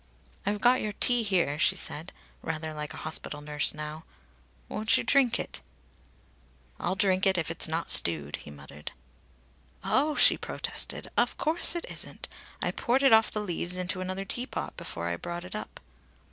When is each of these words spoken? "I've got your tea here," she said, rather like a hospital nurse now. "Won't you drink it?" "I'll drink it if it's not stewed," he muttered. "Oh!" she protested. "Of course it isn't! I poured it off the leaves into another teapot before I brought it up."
"I've 0.47 0.61
got 0.61 0.81
your 0.81 0.93
tea 0.93 1.21
here," 1.21 1.59
she 1.59 1.75
said, 1.75 2.11
rather 2.41 2.73
like 2.73 2.91
a 2.95 3.05
hospital 3.05 3.39
nurse 3.39 3.71
now. 3.71 4.03
"Won't 4.67 4.97
you 4.97 5.03
drink 5.03 5.39
it?" 5.39 5.61
"I'll 6.79 6.95
drink 6.95 7.27
it 7.27 7.37
if 7.37 7.51
it's 7.51 7.67
not 7.67 7.91
stewed," 7.91 8.37
he 8.37 8.49
muttered. 8.49 8.93
"Oh!" 9.83 10.15
she 10.15 10.37
protested. 10.37 11.11
"Of 11.15 11.37
course 11.37 11.75
it 11.75 11.85
isn't! 11.87 12.27
I 12.63 12.71
poured 12.71 13.03
it 13.03 13.13
off 13.13 13.29
the 13.29 13.41
leaves 13.41 13.75
into 13.77 14.01
another 14.01 14.25
teapot 14.25 14.75
before 14.75 15.07
I 15.07 15.17
brought 15.17 15.45
it 15.45 15.53
up." 15.53 15.79